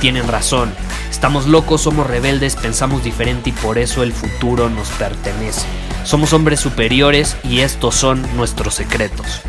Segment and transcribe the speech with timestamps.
[0.00, 0.72] tienen razón.
[1.10, 5.66] Estamos locos, somos rebeldes, pensamos diferente y por eso el futuro nos pertenece.
[6.04, 9.42] Somos hombres superiores y estos son nuestros secretos.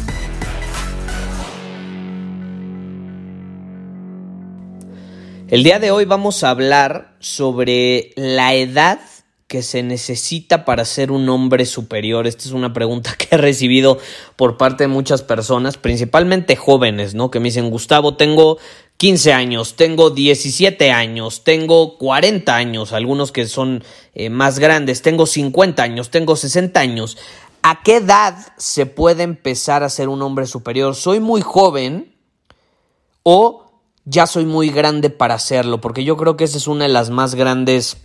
[5.47, 8.99] El día de hoy vamos a hablar sobre la edad
[9.51, 12.25] que se necesita para ser un hombre superior?
[12.25, 13.99] Esta es una pregunta que he recibido
[14.37, 17.29] por parte de muchas personas, principalmente jóvenes, ¿no?
[17.29, 18.59] Que me dicen, Gustavo, tengo
[19.01, 25.25] 15 años, tengo 17 años, tengo 40 años, algunos que son eh, más grandes, tengo
[25.25, 27.17] 50 años, tengo 60 años.
[27.63, 30.93] ¿A qué edad se puede empezar a ser un hombre superior?
[30.93, 32.15] ¿Soy muy joven
[33.23, 33.71] o
[34.05, 35.81] ya soy muy grande para hacerlo?
[35.81, 37.97] Porque yo creo que esa es una de las más grandes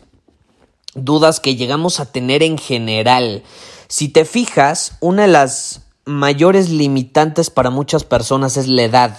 [0.95, 3.43] dudas que llegamos a tener en general.
[3.89, 9.19] Si te fijas, una de las mayores limitantes para muchas personas es la edad.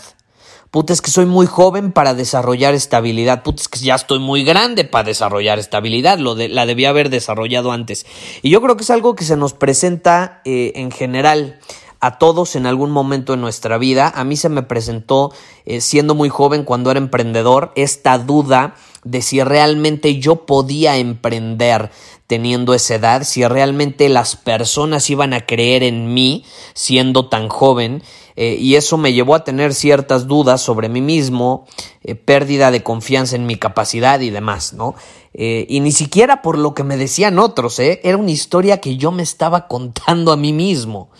[0.71, 3.41] Puta, es que soy muy joven para desarrollar estabilidad.
[3.43, 6.19] Puta, es que ya estoy muy grande para desarrollar estabilidad.
[6.19, 8.05] Lo de, la debía haber desarrollado antes.
[8.41, 11.59] Y yo creo que es algo que se nos presenta eh, en general
[11.99, 14.11] a todos en algún momento de nuestra vida.
[14.13, 15.31] A mí se me presentó
[15.65, 21.91] eh, siendo muy joven cuando era emprendedor esta duda de si realmente yo podía emprender
[22.27, 28.03] teniendo esa edad, si realmente las personas iban a creer en mí siendo tan joven.
[28.35, 31.65] Eh, y eso me llevó a tener ciertas dudas sobre mí mismo,
[32.03, 34.95] eh, pérdida de confianza en mi capacidad y demás, ¿no?
[35.39, 38.01] y ni siquiera por lo que me decían otros, ¿eh?
[38.03, 41.11] Era una historia que yo me estaba contando a mí mismo.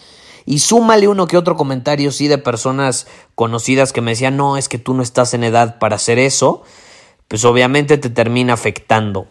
[0.48, 4.70] Y súmale uno que otro comentario, sí, de personas conocidas que me decían, no, es
[4.70, 6.64] que tú no estás en edad para hacer eso,
[7.28, 9.28] pues obviamente te termina afectando.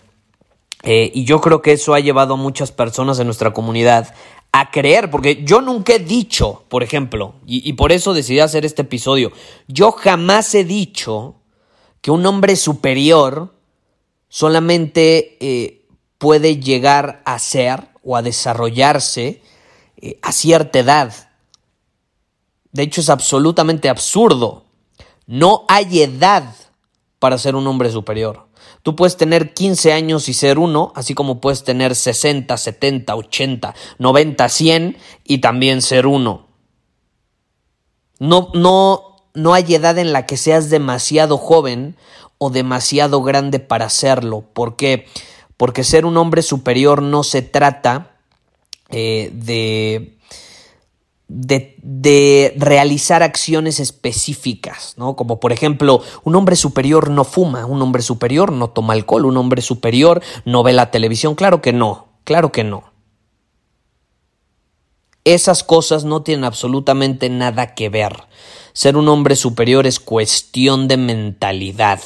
[0.83, 4.15] Eh, y yo creo que eso ha llevado a muchas personas en nuestra comunidad
[4.53, 8.83] a creer, porque yo nunca he dicho, por ejemplo, y, por eso decidí hacer este
[8.83, 9.33] episodio,
[9.69, 11.35] yo jamás he dicho
[12.01, 13.53] que un hombre superior
[14.29, 15.87] solamente eh,
[16.19, 19.43] puede llegar a ser o a desarrollarse
[19.99, 21.13] eh, a cierta edad.
[22.73, 24.65] De hecho, es absolutamente absurdo.
[25.27, 26.55] No hay edad
[27.19, 28.47] para ser un hombre superior.
[28.83, 33.75] Tú puedes tener 15 años y ser uno, así como puedes tener 60, 70, 80,
[33.99, 36.47] 90, 100 y también ser uno.
[38.19, 41.97] No, no, no hay edad en la que seas demasiado joven
[42.39, 44.45] o demasiado grande para hacerlo.
[44.53, 45.07] ¿Por qué?
[45.57, 48.17] Porque ser un hombre superior no se trata
[48.89, 50.17] eh, de,
[51.29, 55.17] de, realizar acciones específicas, ¿no?
[55.17, 59.37] Como por ejemplo, un hombre superior no fuma, un hombre superior no toma alcohol, un
[59.37, 61.35] hombre superior no ve la televisión.
[61.35, 62.93] Claro que no, claro que no.
[65.25, 68.15] Esas cosas no tienen absolutamente nada que ver.
[68.73, 72.01] Ser un hombre superior es cuestión de mentalidad,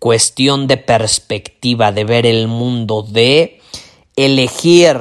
[0.00, 3.60] cuestión de perspectiva, de ver el mundo, de
[4.16, 4.98] elegir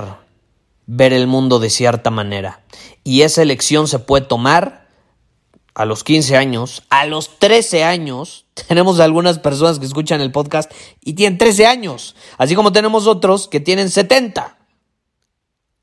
[0.86, 2.64] ver el mundo de cierta manera.
[3.04, 4.88] Y esa elección se puede tomar
[5.74, 8.46] a los 15 años, a los 13 años.
[8.68, 10.72] Tenemos algunas personas que escuchan el podcast
[11.02, 14.58] y tienen 13 años, así como tenemos otros que tienen 70.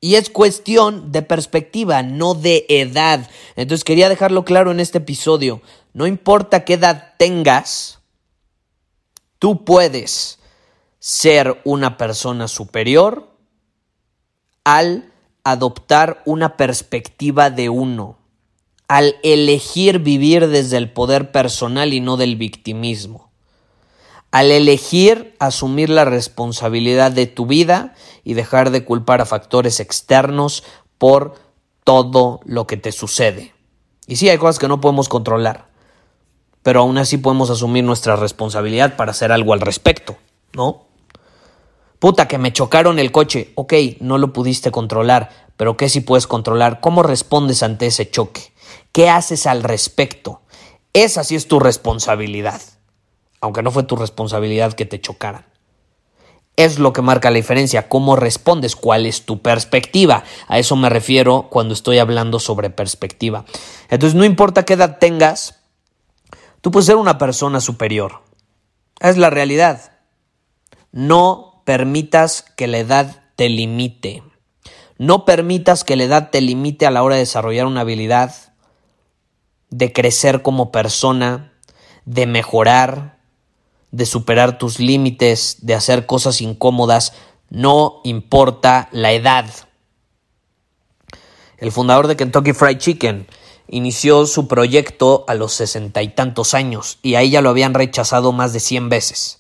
[0.03, 3.29] Y es cuestión de perspectiva, no de edad.
[3.55, 5.61] Entonces quería dejarlo claro en este episodio.
[5.93, 7.99] No importa qué edad tengas,
[9.39, 10.39] tú puedes
[11.01, 13.30] ser una persona superior
[14.65, 15.13] al
[15.45, 18.19] adoptar una perspectiva de uno,
[18.89, 23.31] al elegir vivir desde el poder personal y no del victimismo,
[24.31, 30.63] al elegir asumir la responsabilidad de tu vida y dejar de culpar a factores externos
[30.99, 31.35] por
[31.85, 33.55] todo lo que te sucede.
[34.07, 35.69] Y sí, hay cosas que no podemos controlar,
[36.63, 40.17] pero aún así podemos asumir nuestra responsabilidad para hacer algo al respecto,
[40.53, 40.90] ¿no?
[42.01, 43.53] Puta, que me chocaron el coche.
[43.55, 46.81] Ok, no lo pudiste controlar, pero ¿qué si puedes controlar?
[46.81, 48.53] ¿Cómo respondes ante ese choque?
[48.91, 50.41] ¿Qué haces al respecto?
[50.95, 52.61] Esa sí es tu responsabilidad,
[53.43, 55.45] aunque no fue tu responsabilidad que te chocaran.
[56.57, 60.25] es lo que marca la diferencia, cómo respondes, cuál es tu perspectiva.
[60.47, 63.45] A eso me refiero cuando estoy hablando sobre perspectiva.
[63.89, 65.61] Entonces, no importa qué edad tengas,
[66.61, 68.23] tú puedes ser una persona superior.
[69.01, 69.93] Es la realidad.
[70.93, 74.25] No permitas que la edad te limite.
[74.99, 78.35] No permitas que la edad te limite a la hora de desarrollar una habilidad,
[79.69, 81.53] de crecer como persona,
[82.07, 83.21] de mejorar,
[83.93, 87.13] de superar tus límites, de hacer cosas incómodas,
[87.51, 89.47] no importa la edad.
[91.57, 93.29] El fundador de Kentucky Fried Chicken
[93.69, 98.33] inició su proyecto a los sesenta y tantos años y a ella lo habían rechazado
[98.33, 99.40] más de cien veces.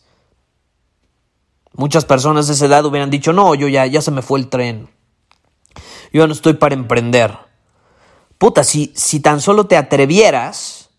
[1.80, 4.48] Muchas personas de esa edad hubieran dicho, no, yo ya, ya se me fue el
[4.48, 4.90] tren.
[6.12, 7.38] Yo no estoy para emprender.
[8.36, 10.90] Puta, si, si tan solo te atrevieras,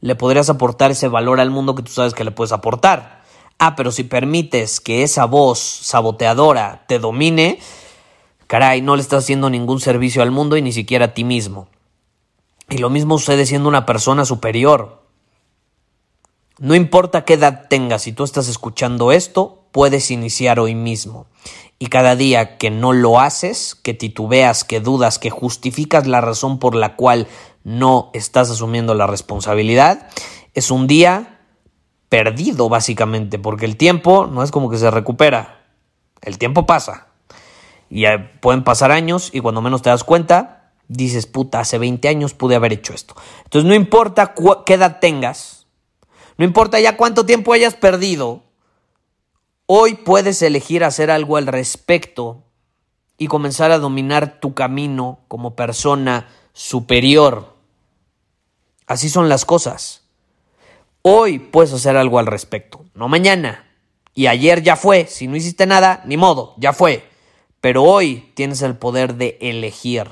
[0.00, 3.24] le podrías aportar ese valor al mundo que tú sabes que le puedes aportar.
[3.58, 7.58] Ah, pero si permites que esa voz saboteadora te domine,
[8.46, 11.66] caray, no le estás haciendo ningún servicio al mundo y ni siquiera a ti mismo.
[12.68, 15.02] Y lo mismo sucede siendo una persona superior.
[16.60, 21.26] No importa qué edad tengas, si tú estás escuchando esto, puedes iniciar hoy mismo.
[21.78, 26.58] Y cada día que no lo haces, que titubeas, que dudas, que justificas la razón
[26.58, 27.26] por la cual
[27.62, 30.08] no estás asumiendo la responsabilidad,
[30.54, 31.42] es un día
[32.08, 35.66] perdido básicamente, porque el tiempo no es como que se recupera,
[36.22, 37.08] el tiempo pasa.
[37.90, 38.06] Y
[38.40, 42.56] pueden pasar años y cuando menos te das cuenta, dices, puta, hace 20 años pude
[42.56, 43.14] haber hecho esto.
[43.44, 44.32] Entonces no importa
[44.64, 45.66] qué edad tengas,
[46.38, 48.45] no importa ya cuánto tiempo hayas perdido,
[49.66, 52.44] hoy puedes elegir hacer algo al respecto
[53.18, 57.54] y comenzar a dominar tu camino como persona superior.
[58.86, 60.02] Así son las cosas.
[61.02, 63.64] Hoy puedes hacer algo al respecto, no mañana.
[64.14, 67.08] Y ayer ya fue, si no hiciste nada, ni modo, ya fue.
[67.60, 70.08] Pero hoy tienes el poder de elegir.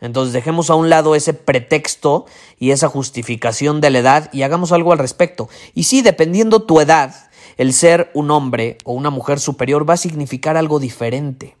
[0.00, 2.26] Entonces dejemos a un lado ese pretexto
[2.58, 5.48] y esa justificación de la edad y hagamos algo al respecto.
[5.74, 7.29] Y sí, dependiendo tu edad,
[7.60, 11.58] el ser un hombre o una mujer superior va a significar algo diferente.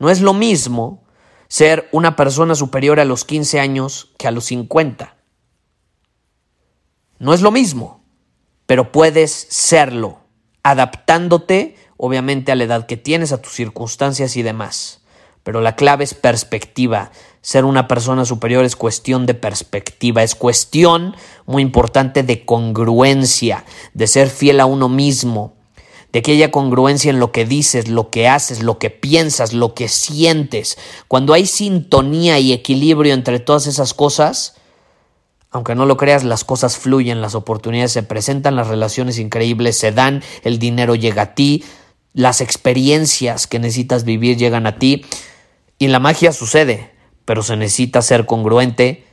[0.00, 1.04] No es lo mismo
[1.46, 5.14] ser una persona superior a los 15 años que a los 50.
[7.20, 8.02] No es lo mismo,
[8.66, 10.22] pero puedes serlo,
[10.64, 14.99] adaptándote obviamente a la edad que tienes, a tus circunstancias y demás.
[15.42, 17.10] Pero la clave es perspectiva.
[17.40, 21.16] Ser una persona superior es cuestión de perspectiva, es cuestión
[21.46, 23.64] muy importante de congruencia,
[23.94, 25.54] de ser fiel a uno mismo,
[26.12, 29.74] de que haya congruencia en lo que dices, lo que haces, lo que piensas, lo
[29.74, 30.76] que sientes.
[31.08, 34.56] Cuando hay sintonía y equilibrio entre todas esas cosas,
[35.50, 39.92] aunque no lo creas, las cosas fluyen, las oportunidades se presentan, las relaciones increíbles se
[39.92, 41.64] dan, el dinero llega a ti,
[42.12, 45.04] las experiencias que necesitas vivir llegan a ti
[45.80, 46.92] y la magia sucede,
[47.24, 49.06] pero se necesita ser congruente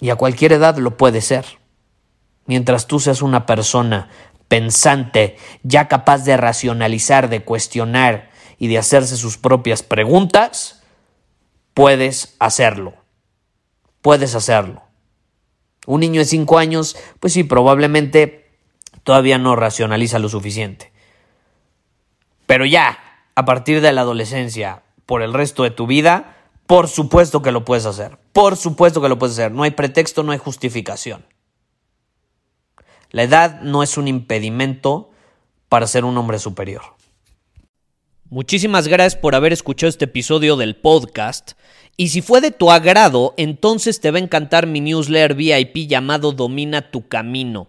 [0.00, 1.46] y a cualquier edad lo puede ser.
[2.46, 4.10] Mientras tú seas una persona
[4.48, 10.82] pensante, ya capaz de racionalizar, de cuestionar y de hacerse sus propias preguntas,
[11.74, 12.94] puedes hacerlo.
[14.02, 14.82] Puedes hacerlo.
[15.86, 18.58] Un niño de 5 años, pues sí, probablemente
[19.04, 20.92] todavía no racionaliza lo suficiente.
[22.46, 22.98] Pero ya,
[23.36, 27.64] a partir de la adolescencia, por el resto de tu vida, por supuesto que lo
[27.64, 28.18] puedes hacer.
[28.32, 29.52] Por supuesto que lo puedes hacer.
[29.52, 31.24] No hay pretexto, no hay justificación.
[33.10, 35.10] La edad no es un impedimento
[35.68, 36.82] para ser un hombre superior.
[38.30, 41.52] Muchísimas gracias por haber escuchado este episodio del podcast.
[41.96, 46.32] Y si fue de tu agrado, entonces te va a encantar mi newsletter VIP llamado
[46.32, 47.68] Domina tu Camino.